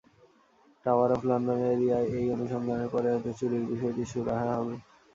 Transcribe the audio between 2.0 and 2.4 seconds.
এই